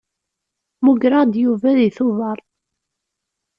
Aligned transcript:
Mugreɣ-d 0.85 1.33
Yuba 1.43 1.69
deg 1.77 1.93
Tuber. 1.97 2.37